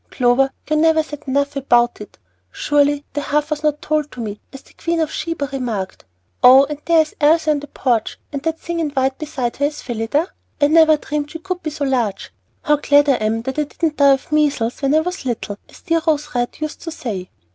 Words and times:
Clover, 0.09 0.51
you 0.67 0.75
never 0.77 1.03
said 1.03 1.25
enough 1.27 1.55
about 1.55 2.01
it! 2.01 2.17
Surely 2.51 3.05
the 3.13 3.21
half 3.21 3.51
was 3.51 3.61
not 3.61 3.83
told 3.83 4.17
me, 4.17 4.41
as 4.51 4.63
the 4.63 4.73
Queen 4.73 4.99
of 4.99 5.11
Sheba 5.11 5.47
remarked! 5.53 6.05
Oh, 6.43 6.65
and 6.65 6.79
there 6.85 7.01
is 7.01 7.15
Elsie 7.21 7.51
on 7.51 7.59
the 7.59 7.67
porch, 7.67 8.17
and 8.33 8.41
that 8.41 8.59
thing 8.59 8.79
in 8.79 8.89
white 8.89 9.19
beside 9.19 9.57
her 9.57 9.65
is 9.67 9.83
Phillida! 9.83 10.29
I 10.59 10.69
never 10.69 10.97
dreamed 10.97 11.29
she 11.29 11.37
could 11.37 11.61
be 11.61 11.69
so 11.69 11.85
large! 11.85 12.33
How 12.63 12.77
glad 12.77 13.09
I 13.09 13.17
am 13.17 13.43
that 13.43 13.59
I 13.59 13.65
didn't 13.65 13.97
die 13.97 14.13
of 14.13 14.31
measles 14.31 14.81
when 14.81 14.95
I 14.95 15.01
was 15.01 15.23
little, 15.23 15.59
as 15.69 15.81
dear 15.81 16.01
Rose 16.07 16.33
Red 16.33 16.57
used 16.59 16.81
to 16.81 16.89
say." 16.89 17.29